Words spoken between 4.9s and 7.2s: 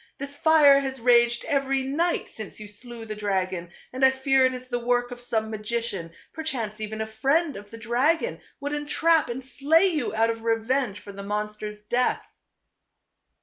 of some magician•, perchance even a